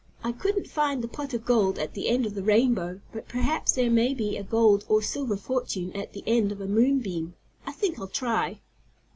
I 0.23 0.31
couldn't 0.31 0.65
find 0.65 1.03
the 1.03 1.07
pot 1.07 1.35
of 1.35 1.45
gold 1.45 1.77
at 1.77 1.93
the 1.93 2.07
end 2.09 2.25
of 2.25 2.33
the 2.33 2.41
rainbow, 2.41 3.01
but 3.13 3.27
perhaps 3.27 3.73
there 3.73 3.91
may 3.91 4.15
be 4.15 4.35
a 4.35 4.41
gold, 4.41 4.83
or 4.89 4.99
silver 5.03 5.37
fortune, 5.37 5.93
at 5.93 6.13
the 6.13 6.23
end 6.25 6.51
of 6.51 6.59
a 6.59 6.65
moon 6.65 7.01
beam. 7.01 7.35
I 7.67 7.71
think 7.71 7.99
I'll 7.99 8.07
try." 8.07 8.61